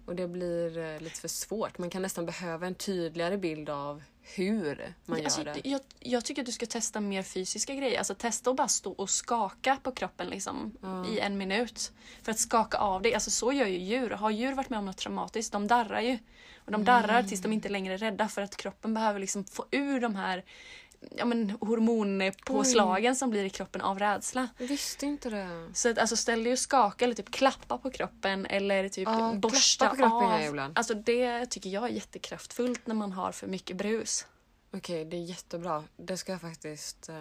[0.05, 1.77] Och det blir eh, lite för svårt.
[1.77, 5.69] Man kan nästan behöva en tydligare bild av hur man Alltså, gör det.
[5.69, 7.97] jag, jag tycker att du ska testa mer fysiska grejer.
[7.97, 10.77] Alltså testa att bara stå och skaka på kroppen liksom,
[11.09, 11.91] i en minut.
[12.23, 13.13] För att skaka av dig.
[13.13, 14.09] Alltså så gör ju djur.
[14.09, 16.17] Har djur varit med om något traumatiskt, de darrar ju.
[16.65, 19.65] Och de darrar tills de inte längre är rädda för att kroppen behöver liksom få
[19.71, 20.43] ur de här
[21.17, 24.47] ja, men, hormonpåslagen som blir i kroppen av rädsla.
[24.57, 25.69] Jag visste inte det.
[25.73, 29.33] Så att, alltså, ställ dig och skaka eller typ klappa på kroppen eller typ Ja,
[29.33, 30.55] borsta klappa på kroppen av.
[30.55, 30.71] jag.
[30.75, 34.25] Alltså det tycker jag är jättekraftfullt när man har för mycket brus.
[34.73, 35.83] Okej, det är jättebra.
[35.97, 37.15] Det ska jag faktiskt eh,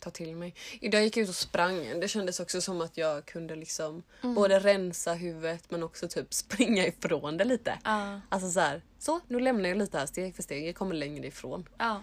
[0.00, 0.54] ta till mig.
[0.80, 2.00] Idag gick jag ut och sprang.
[2.00, 6.86] Det kändes också som att jag kunde liksom både rensa huvudet men också typ springa
[6.86, 7.78] ifrån det lite.
[7.84, 8.20] Ja.
[8.28, 10.68] Alltså så här, så nu lämnar jag lite här steg för steg.
[10.68, 11.68] Jag kommer längre ifrån.
[11.78, 12.02] Ja.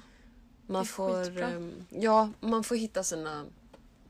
[0.68, 3.46] Man får, ehm, ja, man får hitta sina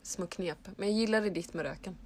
[0.04, 0.58] små knep.
[0.78, 1.98] Men jag gillade ditt med röken.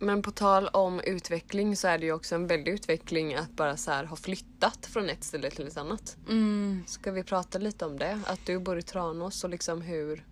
[0.00, 3.76] Men på tal om utveckling så är det ju också en väldig utveckling att bara
[3.76, 6.16] så ha flyttat från ett ställe till ett annat.
[6.28, 6.84] Mm.
[6.86, 8.20] Ska vi prata lite om det?
[8.26, 10.24] Att du bor i Tranås och liksom hur...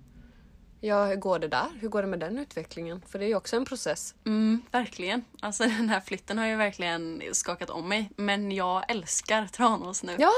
[0.81, 1.67] Ja, hur går det där?
[1.81, 3.03] Hur går det med den utvecklingen?
[3.09, 4.15] För det är ju också en process.
[4.27, 5.25] Mm, verkligen.
[5.41, 8.11] Alltså den här flytten har ju verkligen skakat om mig.
[8.17, 10.17] Men jag älskar Tranås nu.
[10.19, 10.31] Ja!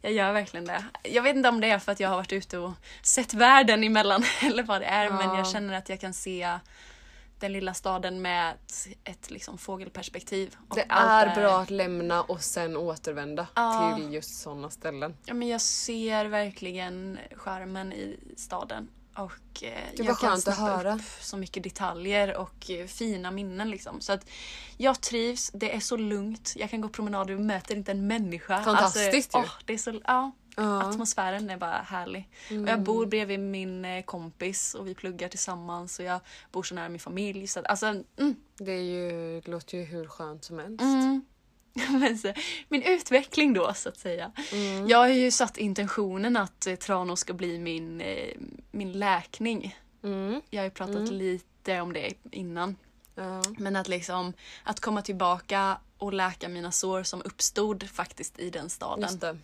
[0.00, 0.84] Jag gör verkligen det.
[1.02, 3.84] Jag vet inte om det är för att jag har varit ute och sett världen
[3.84, 5.10] emellan eller vad det är.
[5.10, 5.36] Men Ja.
[5.36, 6.58] jag känner att jag kan se
[7.38, 10.56] den lilla staden med ett, ett liksom fågelperspektiv.
[10.74, 13.94] Det är bra att lämna och sen återvända Ja.
[13.96, 15.16] till just sådana ställen.
[15.24, 18.88] Ja, men jag ser verkligen charmen i staden.
[19.14, 20.94] Och eh, jag kan skönt att snappa höra.
[20.94, 23.70] upp så mycket detaljer och eh, fina minnen.
[23.70, 24.00] Liksom.
[24.00, 24.26] Så att
[24.76, 26.52] jag trivs, det är så lugnt.
[26.56, 28.62] Jag kan gå promenader och möter inte en människa.
[28.62, 29.44] Fantastiskt alltså, ju.
[29.44, 30.82] åh, det är så, ja, Ja.
[30.82, 32.28] Atmosfären är bara härlig.
[32.48, 36.20] Och jag bor bredvid min eh, kompis och vi pluggar tillsammans och jag
[36.52, 37.46] bor så nära min familj.
[37.46, 40.82] Så att, alltså, mm, Det, är ju, det låter ju hur skönt som helst.
[40.82, 41.24] Mm.
[42.68, 44.32] Min utveckling då så att säga.
[44.52, 44.88] Mm.
[44.88, 48.34] Jag har ju satt intentionen att eh, Tranås ska bli min, eh,
[48.70, 49.76] min läkning.
[50.04, 50.40] Mm.
[50.50, 52.76] Jag har ju pratat lite om det innan.
[53.58, 54.32] Men att liksom
[54.64, 59.42] att komma tillbaka och läka mina sår som uppstod faktiskt i den staden.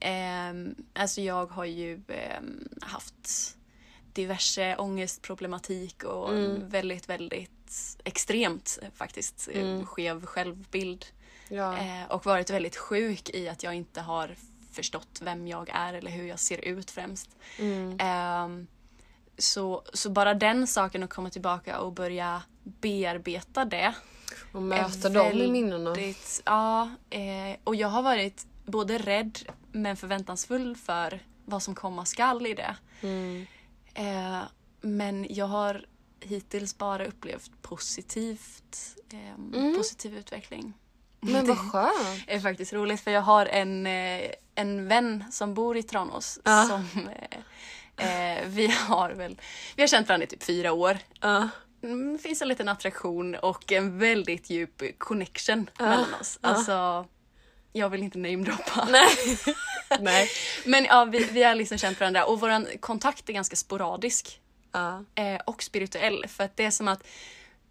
[0.00, 3.56] Ehm, alltså jag har ju ehm, haft
[4.12, 6.68] diverse ångestproblematik och Mm.
[6.68, 9.86] väldigt, väldigt extremt eh, faktiskt eh, Mm.
[9.86, 11.06] skev självbild.
[11.50, 11.78] Ja.
[11.78, 14.34] Eh, och varit väldigt sjuk i att jag inte har
[14.72, 17.36] förstått vem jag är eller hur jag ser ut främst.
[17.58, 17.96] Mm.
[18.00, 18.66] Ehm,
[19.38, 23.94] så, så bara den saken att komma tillbaka och börja bearbeta det.
[24.52, 25.94] Och möta i minnena.
[26.44, 29.38] Ja, eh, och jag har varit både rädd
[29.72, 32.76] men förväntansfull för vad som komma skall i det.
[33.00, 33.46] Mm.
[33.94, 34.42] Eh,
[34.80, 35.86] men jag har
[36.20, 39.76] hittills bara upplevt positivt, ehm, Mm.
[39.76, 40.72] positiv utveckling.
[41.20, 42.26] Men vad skönt.
[42.26, 46.38] Det är faktiskt roligt för jag har en, eh, en vän som bor i Tranås
[46.44, 46.64] Ja.
[46.68, 47.08] som
[47.96, 49.40] eh, eh, vi har väl,
[49.76, 50.98] vi har känt varandra i typ fyra år.
[51.20, 51.48] Ja.
[51.82, 55.84] Mm, Det finns en liten attraktion och en väldigt djup connection Ja.
[55.86, 56.38] mellan oss.
[56.40, 57.06] Alltså,
[57.72, 58.88] jag vill inte namedroppa.
[58.90, 59.08] Nej.
[60.00, 60.28] Nej.
[60.64, 64.40] Men ja, vi, vi har liksom känt varandra och vår kontakt är ganska sporadisk.
[65.14, 66.24] Eh, och spirituell.
[66.28, 67.02] För att det är som att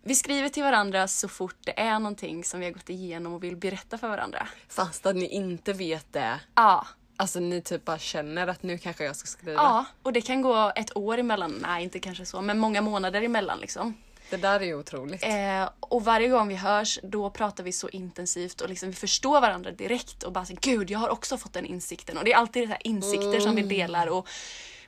[0.04, 3.44] vi skriver till varandra så fort det är någonting som vi har gått igenom och
[3.44, 4.48] vill berätta för varandra.
[4.68, 6.40] Fast att ni inte vet det.
[6.56, 9.62] Ja, Alltså ni typ bara känner att nu kanske jag ska skriva.
[9.62, 13.22] ja, och det kan gå ett år emellan, nej inte kanske så, men många månader
[13.22, 13.98] emellan liksom.
[14.30, 15.24] Det där är ju otroligt.
[15.24, 19.42] Eh, och varje gång vi hörs då pratar vi så intensivt och liksom vi förstår
[19.42, 22.38] varandra direkt och bara så, gud jag har också fått den insikten och det är
[22.38, 24.28] alltid så här insikter som vi delar och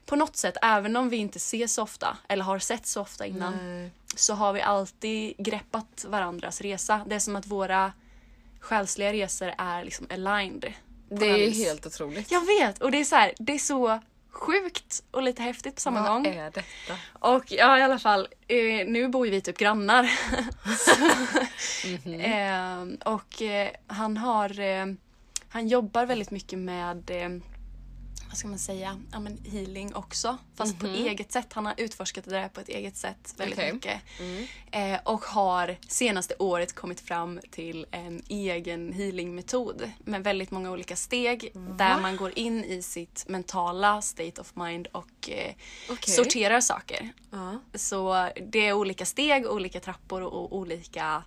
[0.06, 3.26] på något sätt även om vi inte ses så ofta eller har sett så ofta
[3.26, 3.92] innan Nej.
[4.16, 7.02] så har vi alltid greppat varandras resa.
[7.08, 7.94] Det är som att våra
[8.60, 10.74] själsliga resor är liksom aligned.
[11.10, 11.66] Det är vis.
[11.66, 12.32] helt otroligt.
[12.32, 12.82] Jag vet!
[12.82, 16.10] Och det är så här, det är så sjukt och lite häftigt på samma Vad
[16.12, 16.26] gång.
[16.28, 16.62] är detta?
[17.20, 20.12] Och ja, i alla fall, eh, nu bor ju vi typ grannar.
[22.06, 22.20] Mhm.
[22.22, 24.86] eh, och eh, han har, eh,
[25.50, 27.30] han jobbar väldigt mycket med eh,
[28.32, 30.38] vad ska man säga, ja, men healing också.
[30.56, 31.54] Fast på eget sätt.
[31.54, 33.74] Han har utforskat det där på ett eget sätt väldigt Okej.
[33.74, 34.02] mycket.
[34.72, 40.96] Eh, och har senaste året kommit fram till en egen healingmetod med väldigt många olika
[40.96, 45.54] steg där man går in i sitt mentala state of mind och eh,
[45.90, 46.14] Okej.
[46.14, 47.10] sorterar saker.
[47.32, 47.60] Ja.
[47.74, 51.24] Så det är olika steg, olika trappor och olika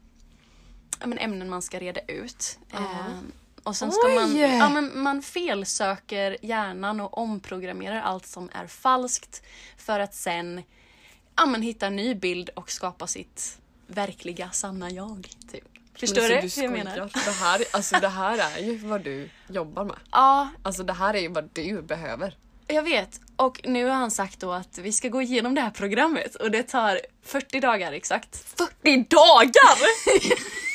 [1.00, 2.58] ja, men ämnen man ska reda ut.
[2.72, 3.32] Ehm,
[3.64, 9.42] och sen ska man, ja, men man felsöker hjärnan och omprogrammerar allt som är falskt
[9.76, 10.62] för att sen
[11.36, 15.28] ja, men hitta en ny bild och skapa sitt verkliga sanna jag.
[15.52, 15.64] Typ.
[15.98, 16.96] Förstår Men du alltså, hur jag menar?
[17.24, 19.96] Det här, alltså, det här är ju vad du jobbar med.
[20.10, 22.36] Ja, Alltså det här är ju vad du behöver.
[22.66, 23.20] jag vet.
[23.36, 26.50] Och nu har han sagt då att vi ska gå igenom det här programmet och
[26.50, 28.36] det tar 40 dagar exakt.
[28.58, 29.78] 40 dagar!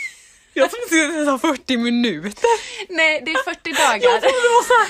[0.54, 2.50] jag trodde det skulle ta 40 minuter.
[2.90, 4.00] Nej, det är 40 Jag dagar.
[4.20, 4.90] trodde det var så här,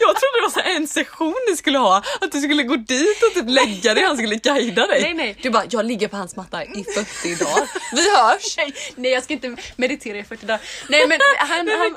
[0.00, 2.02] jag trodde det var så en session ni skulle ha.
[2.20, 5.02] Att du skulle gå dit och typ lägga dig han skulle guida dig.
[5.02, 5.36] Nej, nej.
[5.42, 7.68] Du bara, jag ligger på hans matta i 40 dagar.
[7.92, 8.56] Vi hörs!
[8.56, 10.60] Nej, nej, jag ska inte meditera i 40 dagar.
[10.88, 11.68] Nej men han...
[11.68, 11.96] han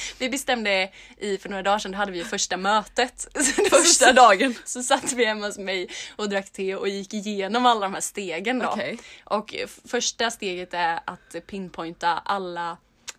[0.18, 3.28] vi bestämde i, för några dagar sedan, då hade vi första mötet.
[3.70, 4.54] Första dagen.
[4.64, 8.00] Så satt vi hemma hos mig och drack te och gick igenom alla de här
[8.00, 8.66] stegen då.
[8.66, 8.98] Okej.
[9.24, 9.54] Och
[9.88, 12.76] första steget är att pinpointa alla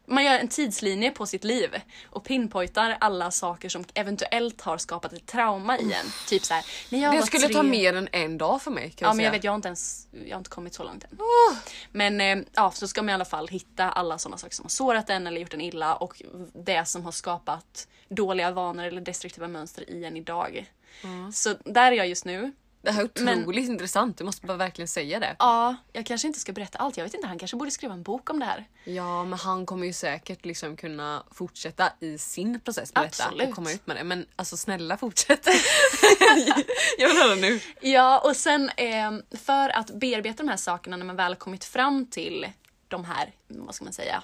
[0.08, 5.14] man gör en tidslinje på sitt liv och pinpointar alla saker som eventuellt har skapat
[5.14, 6.06] ett trauma i en.
[6.28, 7.54] Typ såhär, när jag Det var skulle tre...
[7.54, 9.56] ta mer än en dag för mig kan Ja jag men jag vet, jag har
[9.56, 11.18] inte ens jag har inte kommit så långt än.
[11.20, 11.58] Åh,
[11.92, 14.70] Men eh, ja, så ska man i alla fall hitta alla sådana saker som har
[14.70, 16.22] sårat en eller gjort en illa och
[16.54, 20.72] det som har skapat dåliga vanor eller destruktiva mönster i en idag.
[21.34, 22.52] Så där är jag just nu.
[22.82, 25.36] Det här är Men- otroligt intressant, du måste bara verkligen säga det.
[25.40, 26.98] Ja, jag kanske inte ska berätta allt.
[26.98, 28.66] Jag vet inte, han kanske borde skriva en bok om det här.
[28.84, 33.50] Ja, men han kommer ju säkert liksom kunna fortsätta i sin process med detta Absolut.
[33.50, 34.04] och komma ut med det.
[34.04, 35.48] Men alltså snälla fortsätt.
[36.98, 37.60] jag vill höra nu.
[37.82, 39.12] Ja, och sen eh,
[39.46, 42.48] för att bearbeta de här sakerna när man väl kommit fram till
[42.88, 44.24] de här, vad ska man säga,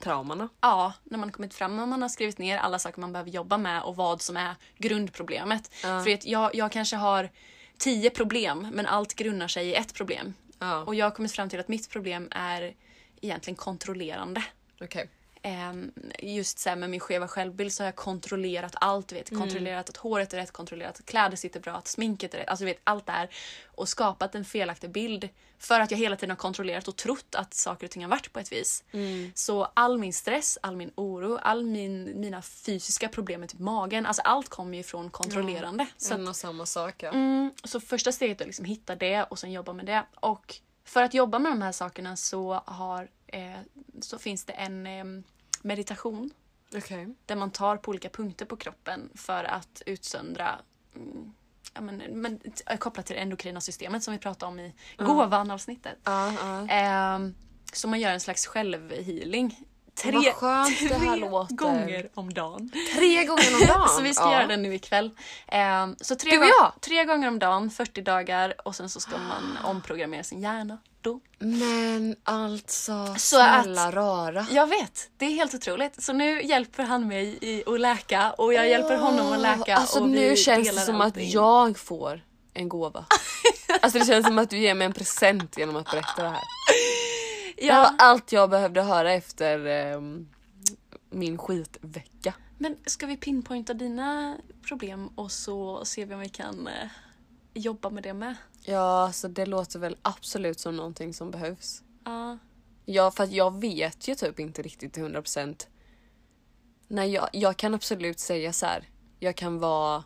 [0.00, 0.48] Traumorna.
[0.60, 3.58] Ja, när man kommit fram, när man har skrivit ner alla saker man behöver jobba
[3.58, 5.74] med och vad som är grundproblemet.
[5.74, 7.30] För att jag, jag kanske har
[7.78, 10.34] tio problem men allt grundar sig i ett problem.
[10.58, 10.84] Ja.
[10.84, 12.74] Och jag har kommit fram till att mitt problem är
[13.20, 14.44] egentligen kontrollerande.
[14.80, 15.08] Okej.
[15.46, 19.12] Ehm, just så med min skeva självbild så har jag kontrollerat allt.
[19.12, 19.30] Vet.
[19.30, 22.48] Kontrollerat att håret är rätt, kontrollerat att kläder sitter bra, att sminket är rätt.
[22.48, 23.28] Alltså vet, allt det här.
[23.66, 25.28] Och skapat en felaktig bild.
[25.58, 28.32] För att jag hela tiden har kontrollerat och trott att saker och ting har varit
[28.32, 28.84] på ett vis.
[29.34, 34.06] Så all min stress, all min oro, all min, mina fysiska problem med typ magen.
[34.06, 35.86] Alltså allt kommer ju från kontrollerande.
[35.96, 37.12] Så En och samma sak ja.
[37.12, 40.06] Mm, så första steget är att liksom hitta det och sen jobba med det.
[40.20, 40.54] Och
[40.84, 43.58] för att jobba med de här sakerna så, har, eh,
[44.00, 45.04] så finns det en eh,
[45.64, 46.30] meditation
[46.76, 47.14] Okej.
[47.26, 50.60] där man tar på olika punkter på kroppen för att utsöndra
[50.96, 51.32] mm,
[51.74, 55.98] ja, men, men, t- kopplat till det endokrina systemet som vi pratade om i gåvan-avsnittet.
[56.04, 56.68] Ja, ja.
[56.68, 57.34] Ehm,
[57.72, 59.64] så man gör en slags självhealing
[60.02, 61.54] tre, Vad skönt det här tre låter.
[61.54, 62.70] gånger om dagen.
[62.96, 63.88] Tre gånger om dagen?
[63.88, 64.32] Så vi ska Ja.
[64.32, 65.10] göra det nu ikväll.
[65.48, 66.72] Ehm, så tre, Du och jag?
[66.80, 71.20] tre gånger om dagen, 40 dagar och sen så ska man omprogrammera sin hjärna då.
[71.38, 74.46] Men alltså, Så att- snälla rara.
[74.50, 76.02] Jag vet, det är helt otroligt.
[76.02, 79.76] Så nu hjälper han mig i att läka och jag hjälper honom att läka.
[79.76, 81.26] Alltså och nu känns det som allting.
[81.28, 82.20] att jag får
[82.54, 83.04] en gåva.
[83.80, 86.40] alltså det känns som att du ger mig en present genom att berätta det här.
[87.72, 90.28] Det var allt jag behövde höra efter ehm,
[91.10, 92.34] min skitvecka.
[92.58, 94.36] men ska vi pinpointa dina
[94.68, 96.88] problem och så ser vi om vi kan eh,
[97.54, 98.36] jobba med det med?
[98.64, 101.82] Ja, så det låter väl absolut som någonting som behövs.
[102.04, 102.38] Ja.
[102.84, 105.66] Ja, för att jag vet ju typ inte riktigt till 100%.
[106.88, 108.88] Nej, jag, jag kan absolut säga så här.
[109.18, 110.04] Jag kan vara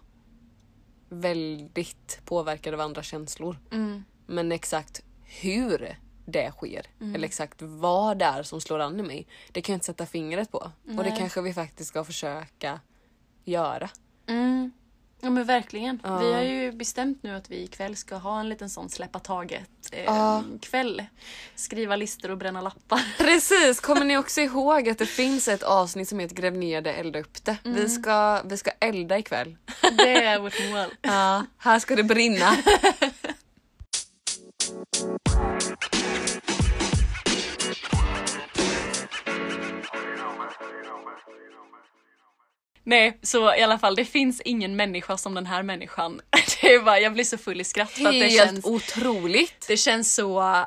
[1.09, 3.59] väldigt påverkad av andra känslor.
[3.71, 4.05] Mm.
[4.27, 5.99] Men exakt hur
[6.33, 9.77] det sker, eller exakt vad det är som slår an i mig, det kan jag
[9.77, 10.59] inte sätta fingret på.
[10.59, 11.15] Och det Nej.
[11.19, 12.81] kanske vi faktiskt ska försöka
[13.45, 13.91] göra.
[14.27, 14.73] Mm.
[15.21, 16.01] Ja men verkligen.
[16.05, 16.19] Ja.
[16.19, 19.71] Vi har ju bestämt nu att vi ikväll ska ha en liten sån släppa taget
[19.93, 21.05] eh, kväll.
[21.55, 23.01] Skriva listor och bränna lappar.
[23.19, 23.81] Precis!
[23.81, 27.19] Kommer ni också ihåg att det finns ett avsnitt som heter Gräv ner det, elda
[27.19, 27.57] upp det?
[27.65, 29.57] Vi, ska, vi ska elda ikväll.
[29.97, 30.95] Det är vårt mål.
[31.03, 32.57] Ja, här ska det brinna.
[42.89, 46.21] Nej, så i alla fall det finns ingen människa som den här människan.
[46.61, 49.65] Det är bara, jag blir så full i skratt för att det Helt känns, otroligt!
[49.69, 50.65] det känns så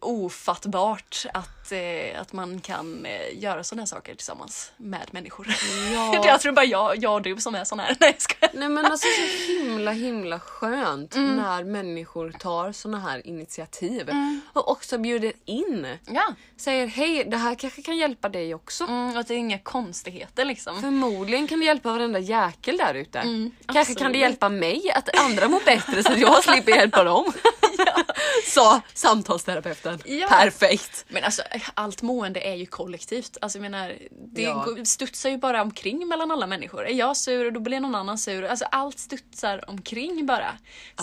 [0.00, 5.46] ofattbart att, eh, att man kan eh, göra sådana här saker tillsammans med människor.
[5.94, 6.22] Ja.
[6.26, 7.96] jag tror bara jag, jag och du som är sån här.
[8.00, 8.50] Nej, jag skojar.
[8.54, 14.10] Nej men alltså så himla himla skönt när människor tar såna här initiativ
[14.52, 15.86] och också bjuder in.
[16.06, 16.34] Ja.
[16.56, 18.84] Säger hej, det här kanske kan hjälpa dig också.
[18.84, 20.80] Mm, och att det är inga konstigheter liksom.
[20.80, 23.20] Förmodligen kan det hjälpa varenda jäkel där ute.
[23.20, 24.12] Kanske kan absolut.
[24.12, 27.32] det hjälpa mig att andra mår bättre så att jag slipper hjälpa dem.
[28.46, 29.98] Sa samtalsterapeuten.
[30.04, 30.26] Ja.
[30.28, 31.04] Perfekt!
[31.08, 31.42] Men alltså
[31.74, 33.36] allt mående är ju kollektivt.
[33.40, 33.92] Alltså jag menar,
[34.34, 34.66] det Ja.
[34.84, 36.86] studsar ju bara omkring mellan alla människor.
[36.86, 38.44] Är jag sur då blir någon annan sur.
[38.44, 40.52] Alltså allt studsar omkring bara.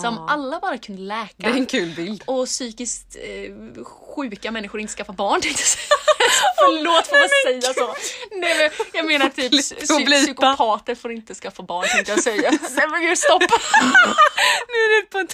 [0.00, 0.26] Så om Ja.
[0.30, 1.32] alla bara kunde läka.
[1.36, 2.22] Det är en kul bild.
[2.26, 5.97] Och psykiskt eh, sjuka människor inte skaffa barn tänkte jag säga.
[6.58, 7.28] Förlåt får man
[7.60, 7.94] säga så?
[8.40, 12.50] Nej men jag menar typ psy- psykopater får inte skaffa barn tänkte jag säga.
[12.76, 13.42] Nej men gud stopp!
[14.68, 15.28] Nu är, det på en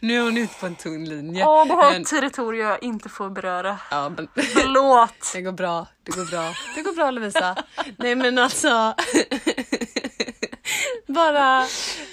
[0.00, 1.46] nu är hon ute på en tunn linje.
[1.46, 3.78] Åh det här är Men- ett territorium jag inte får beröra.
[3.90, 5.30] Ja, men Förlåt!
[5.32, 6.54] det går bra, det går bra.
[6.74, 7.56] Det går bra Lovisa.
[7.98, 8.94] Nej men alltså.
[11.06, 11.66] bara,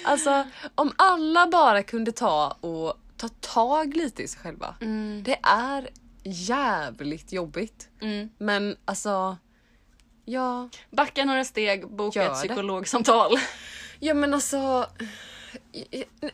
[0.04, 4.74] alltså om alla bara kunde ta och ta tag lite i sig själva.
[5.24, 5.88] Det är
[6.22, 7.88] jävligt jobbigt.
[8.00, 8.30] Mm.
[8.38, 9.36] Men alltså,
[10.24, 10.68] ja.
[10.90, 13.36] Backa några steg, boka ett psykologsamtal.
[14.02, 14.86] Ja men alltså.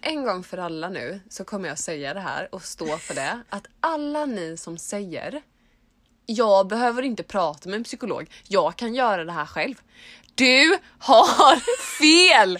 [0.01, 3.43] En gång för alla nu så kommer jag säga det här och stå för det.
[3.51, 5.43] Att alla ni som säger
[6.27, 9.75] jag behöver inte prata med en psykolog, jag kan göra det här själv.
[10.35, 11.57] Du har
[11.99, 12.59] fel!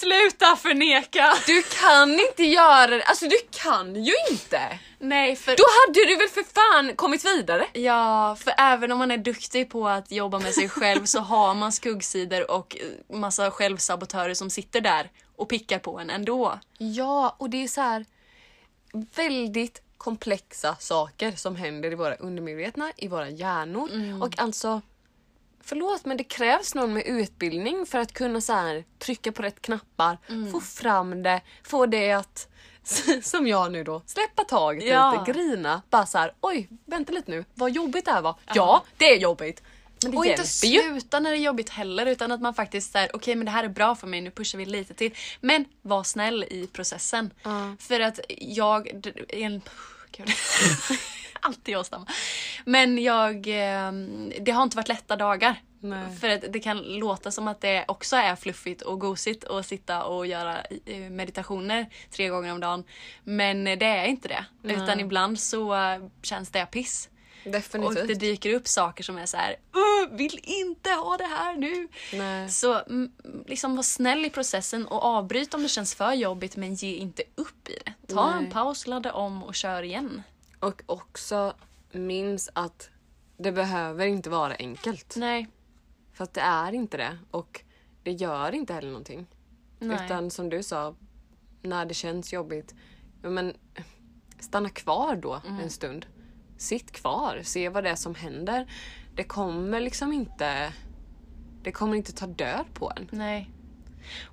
[0.00, 1.34] Sluta förneka!
[1.46, 4.78] Du kan inte göra det, alltså du kan ju inte!
[4.98, 5.56] Nej för...
[5.56, 7.66] Då hade du väl för fan kommit vidare?
[7.72, 11.54] Ja, för även om man är duktig på att jobba med sig själv så har
[11.54, 16.58] man skuggsidor och eh, massa självsabotörer som sitter där och pickar på en ändå.
[16.78, 18.04] Ja, och det är så här
[19.14, 23.90] väldigt komplexa saker som händer i våra undermedvetna, i våra hjärnor.
[24.22, 24.82] Och alltså,
[25.64, 29.62] förlåt men det krävs någon med utbildning för att kunna så här, trycka på rätt
[29.62, 30.18] knappar,
[30.52, 32.48] få fram det, få det att
[33.22, 35.24] som jag nu då, släppa taget Ja.
[35.26, 38.34] lite, grina, bara så här, oj vänta lite nu, vad jobbigt det här var.
[38.54, 39.62] Ja, det är jobbigt.
[40.02, 40.90] Men det Och inte hjälper ju.
[40.90, 43.64] sluta när det är jobbigt heller utan att man faktiskt säger okej men det här
[43.64, 45.14] är bra för mig, nu pushar vi lite till.
[45.40, 47.32] Men var snäll i processen.
[47.42, 47.74] Ja.
[47.78, 48.88] För att jag...
[49.28, 49.62] En,
[50.12, 50.28] Gud.
[51.46, 52.08] Alltid jag stammar.
[52.64, 53.34] Men jag...
[53.36, 53.92] eh,
[54.40, 55.62] Det har inte varit lätta dagar.
[55.82, 56.16] Nej.
[56.16, 60.04] För att det kan låta som att det också är fluffigt och gosigt att sitta
[60.04, 62.84] och göra eh, meditationer tre gånger om dagen.
[63.24, 64.44] Men det är inte det.
[64.62, 65.76] Utan ibland så
[66.22, 67.08] känns det piss.
[67.44, 68.08] Och Definitivt.
[68.08, 71.88] det dyker upp saker som är så här, "Åh, vill inte ha det här nu.
[72.12, 72.48] Nej.
[72.48, 73.12] Så mm,
[73.46, 77.22] liksom var snäll i processen och avbryt om det känns för jobbigt men ge inte
[77.34, 78.14] upp i det.
[78.14, 78.52] Ta en Nej.
[78.52, 80.22] paus, ladda om och kör igen.
[80.60, 81.54] Och också
[81.92, 82.90] minns att
[83.36, 85.14] det behöver inte vara enkelt.
[85.16, 85.46] Nej.
[86.12, 87.18] För att det är inte det.
[87.30, 87.64] Och
[88.02, 89.26] det gör inte heller någonting.
[89.78, 90.04] Nej.
[90.04, 90.94] Utan som du sa,
[91.62, 92.74] när det känns jobbigt,
[93.22, 93.54] men
[94.40, 95.60] stanna kvar då Mm.
[95.60, 96.06] en stund.
[96.56, 98.72] Sitt kvar, se vad det är som händer.
[99.14, 100.72] det kommer liksom inte...
[101.62, 103.08] Det kommer inte ta död på en.
[103.12, 103.50] Nej.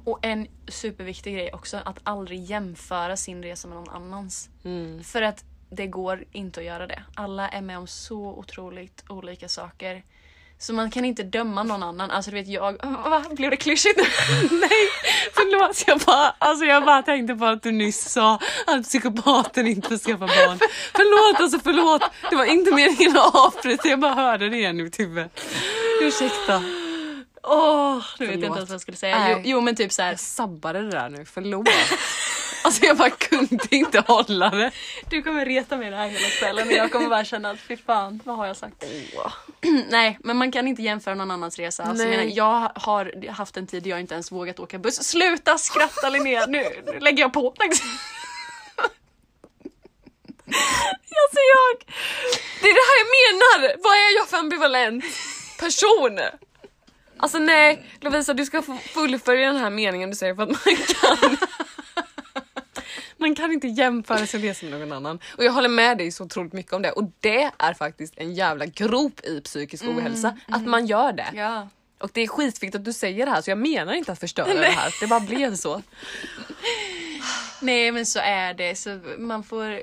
[0.06, 4.50] Och en superviktig grej också, att aldrig jämföra sin resa med någon annans.
[4.64, 5.04] Mm.
[5.04, 7.04] För att det går inte att göra det.
[7.16, 10.04] Alla är med om så otroligt olika saker.
[10.60, 12.12] Så man kan inte döma någon annan.
[12.12, 12.74] Alltså du vet jag...
[12.84, 13.24] Va?
[13.32, 13.98] Blev det klyschigt?
[14.52, 14.90] Nej,
[15.34, 15.84] förlåt.
[15.88, 19.98] Jag bara, alltså jag bara tänkte på att du nyss sa att psykopaten inte får
[19.98, 20.60] skaffa barn.
[20.96, 22.02] Förlåt, alltså förlåt.
[22.30, 25.30] Det var inte meningen att avbryta, jag bara hörde det igen i mitt huvud.
[26.02, 26.64] Ursäkta.
[27.44, 29.32] Åh, nu vet jag inte ens vad jag skulle säga.
[29.32, 30.10] Jo, jo men typ så här.
[30.10, 31.70] Jag sabbade det där nu, förlåt.
[32.68, 34.72] Alltså jag bara kunde inte hålla det.
[35.10, 37.78] Du kommer reta mig det här hela kvällen och jag kommer bara känna att fy
[37.78, 38.84] fan, vad har jag sagt?
[39.90, 41.84] Nej, men man kan inte jämföra någon annans resa.
[41.84, 45.04] Alltså, jag, menar, jag har haft en tid där jag inte ens vågat åka buss.
[45.04, 47.54] Sluta skratta Linnea, nu, nu lägger jag på.
[51.24, 51.96] Alltså jag...
[52.62, 53.84] Det är det här jag menar!
[53.84, 55.06] Vad är jag för ambivalent
[55.60, 56.20] person?
[57.18, 60.60] Alltså nej, Lovisa du ska få fullfölja den här meningen du säger för att man
[60.66, 61.38] kan...
[63.18, 65.20] Man kan inte jämföra resa med någon annan.
[65.38, 66.92] Och jag håller med dig så otroligt mycket om det.
[66.92, 70.38] Och det är faktiskt en jävla grop i psykisk ohälsa.
[70.48, 71.32] Att man gör det.
[71.34, 71.68] Ja.
[72.00, 74.54] Och det är skitviktigt att du säger det här så jag menar inte att förstöra
[74.54, 74.96] det här.
[75.02, 75.82] Det bara blev så.
[77.62, 79.82] Nej men så är det, så man får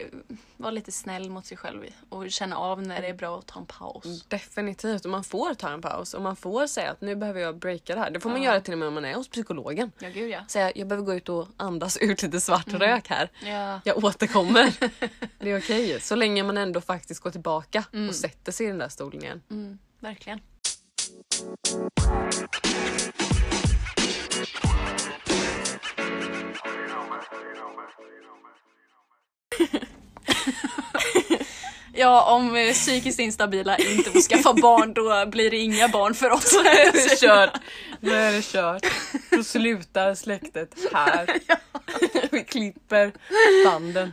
[0.57, 3.61] vara lite snäll mot sig själv och känna av när det är bra att ta
[3.61, 4.25] en paus.
[4.29, 5.05] Definitivt.
[5.05, 7.95] Och man får ta en paus och man får säga att nu behöver jag breaka
[7.95, 8.11] det här.
[8.11, 9.93] Det får man göra till och med om man är hos psykologen.
[9.99, 10.41] Ja gud ja.
[10.49, 13.31] Säga jag behöver gå ut och andas ut lite svart rök här.
[13.45, 13.81] Ja.
[13.85, 14.73] Jag återkommer.
[15.39, 16.01] Det är okej.
[16.01, 19.43] Så länge man ändå faktiskt går tillbaka och sätter sig i den där stolen igen.
[19.51, 20.41] Mm, verkligen.
[31.97, 36.31] Ja, om eh, psykiskt instabila inte får skaffa barn då blir det inga barn för
[36.31, 36.53] oss.
[36.53, 37.61] Nu är det kört.
[38.01, 38.87] Nu är det kört.
[39.31, 41.39] Då slutar släktet här.
[42.31, 43.13] Vi klipper
[43.65, 44.13] banden.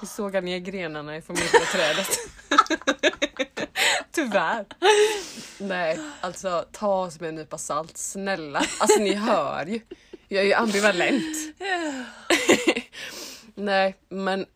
[0.00, 2.18] Vi sågar ner grenarna i familjeträdet.
[4.12, 4.64] Tyvärr.
[5.58, 7.96] Nej, alltså ta oss med en nypa salt.
[7.96, 8.62] Snälla.
[8.80, 9.80] Alltså ni hör ju.
[10.32, 11.36] Jag är ju ambivalent.
[13.54, 14.46] Nej, men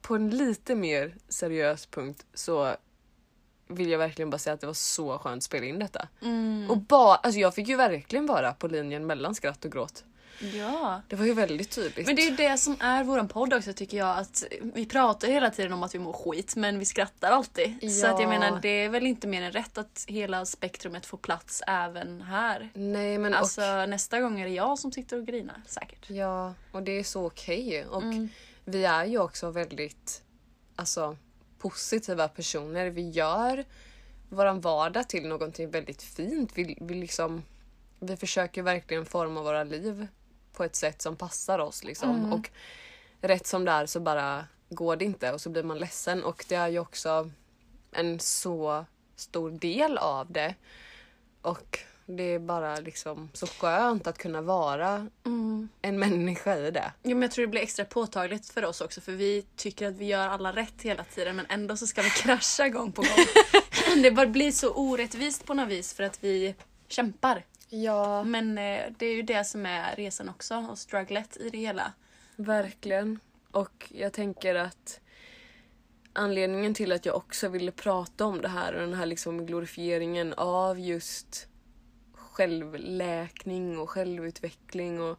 [0.00, 2.76] på en lite mer seriös punkt så
[3.68, 6.08] vill jag verkligen bara säga att det var så skönt att spela in detta.
[6.68, 10.04] Och bara, alltså jag fick ju verkligen vara på linjen mellan skratt och gråt.
[10.40, 11.02] Ja.
[11.08, 12.06] Det var ju väldigt tydligt.
[12.06, 14.18] Men det är ju det som är våran podd också tycker jag.
[14.18, 17.92] Att vi pratar hela tiden om att vi mår skit men vi skrattar alltid.
[17.92, 18.28] Så att jag Ja.
[18.38, 22.70] menar det är väl inte mer än rätt att hela spektrumet får plats även här.
[22.74, 26.10] Nej men Alltså nästa gång är det jag som sitter och grinar säkert.
[26.10, 27.84] och, ja, och det är så okej.
[27.86, 28.28] Och Mm.
[28.64, 30.22] vi är ju också väldigt
[30.76, 31.16] alltså,
[31.58, 32.86] positiva personer.
[32.90, 33.64] Vi gör
[34.28, 36.50] våran vardag till någonting väldigt fint.
[36.54, 37.42] Vi, vi, liksom,
[38.00, 40.06] vi försöker verkligen forma våra liv
[40.56, 41.84] på ett sätt som passar oss.
[41.84, 42.10] Liksom.
[42.10, 42.32] Mm.
[42.32, 42.50] Och
[43.20, 46.24] rätt som det är så bara går det inte och så blir man ledsen.
[46.24, 47.30] Och det är ju också
[47.92, 48.84] en så
[49.16, 50.54] stor del av det.
[51.42, 55.06] Och det är bara liksom så skönt att kunna vara
[55.82, 56.92] en människa i det.
[57.02, 59.94] Jo, men jag tror det blir extra påtagligt för oss också för vi tycker att
[59.94, 64.02] vi gör alla rätt hela tiden men ändå så ska vi krascha gång på gång.
[64.02, 66.54] det bara blir så orättvist på något vis för att vi
[66.88, 67.44] kämpar.
[67.68, 71.58] Ja, Men eh, det är ju det som är resan också och strugglet i det
[71.58, 71.92] hela.
[72.36, 73.20] verkligen.
[73.50, 75.00] Och jag tänker att
[76.12, 80.34] anledningen till att jag också ville prata om det här och den här liksom glorifieringen
[80.36, 81.48] av just
[82.12, 85.18] självläkning och självutveckling och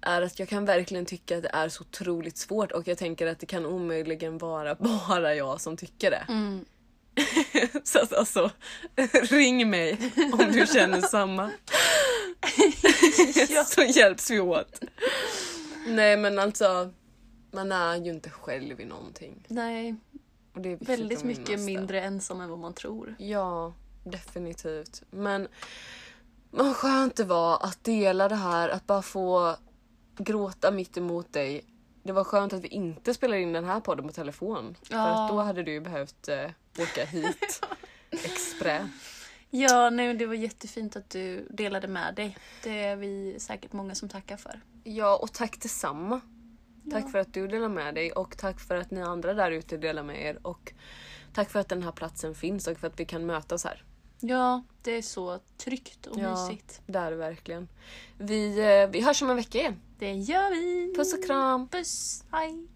[0.00, 3.26] är att jag kan verkligen tycka att det är så otroligt svårt och jag tänker
[3.26, 4.74] att det kan omöjligen vara
[5.08, 6.24] bara jag som tycker det.
[7.84, 8.50] Så att alltså,
[9.12, 11.50] ring mig om du känner samma.
[13.66, 14.80] Så hjälps vi åt.
[15.86, 16.90] Nej men alltså,
[17.50, 19.46] man är ju inte själv i någonting.
[19.48, 19.94] Nej,
[20.54, 23.14] Och det är väldigt mycket mindre ensam än vad man tror.
[23.18, 25.02] Ja, definitivt.
[25.10, 25.48] Men
[26.50, 29.56] vad skönt det var att dela det här, att bara få
[30.18, 31.64] gråta mitt emot dig.
[32.06, 34.76] Det var skönt att vi inte spelar in den här podden på telefon.
[34.82, 35.24] För Ja.
[35.24, 37.60] att då hade du behövt eh, åka hit
[38.10, 38.88] exprä.
[39.50, 42.36] Ja, nej, det var jättefint att du delade med dig.
[42.62, 44.60] Det är vi säkert många som tackar för.
[44.84, 46.20] Ja, och tack detsamma.
[46.90, 49.76] Tack för att du delar med dig och tack för att ni andra där ute
[49.76, 50.38] delar med er.
[50.42, 50.72] Och
[51.34, 53.84] tack för att den här platsen finns och för att vi kan mötas här.
[54.20, 56.30] Ja, det är så tryggt och Ja.
[56.48, 56.80] mysigt.
[56.86, 57.68] Det är det verkligen.
[58.18, 59.80] Vi, eh, vi hörs om en vecka igen.
[59.98, 60.92] Det gör vi!
[60.96, 61.68] Puss och kram!
[61.68, 62.24] Puss!
[62.32, 62.66] Hej!